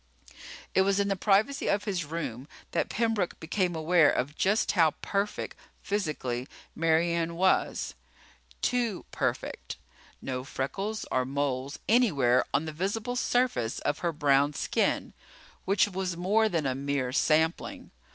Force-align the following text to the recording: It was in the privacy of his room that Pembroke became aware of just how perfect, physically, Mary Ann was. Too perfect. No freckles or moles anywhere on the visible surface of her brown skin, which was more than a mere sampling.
It 0.73 0.81
was 0.81 0.99
in 0.99 1.09
the 1.09 1.15
privacy 1.15 1.67
of 1.67 1.83
his 1.83 2.05
room 2.05 2.47
that 2.71 2.89
Pembroke 2.89 3.39
became 3.39 3.75
aware 3.75 4.09
of 4.09 4.35
just 4.35 4.71
how 4.71 4.95
perfect, 5.03 5.55
physically, 5.83 6.47
Mary 6.75 7.11
Ann 7.13 7.35
was. 7.35 7.93
Too 8.63 9.05
perfect. 9.11 9.77
No 10.19 10.43
freckles 10.43 11.05
or 11.11 11.23
moles 11.23 11.77
anywhere 11.87 12.43
on 12.51 12.65
the 12.65 12.73
visible 12.73 13.15
surface 13.15 13.77
of 13.81 13.99
her 13.99 14.11
brown 14.11 14.53
skin, 14.53 15.13
which 15.65 15.87
was 15.87 16.17
more 16.17 16.49
than 16.49 16.65
a 16.65 16.73
mere 16.73 17.11
sampling. 17.11 17.91